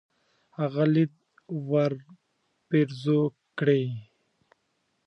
هغه 0.57 0.83
ليد 0.93 1.13
ورپېرزو 1.71 3.21
کړي. 3.57 3.83